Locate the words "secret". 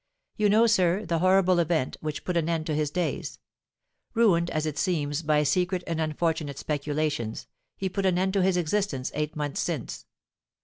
5.43-5.83